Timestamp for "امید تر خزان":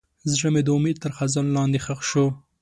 0.77-1.47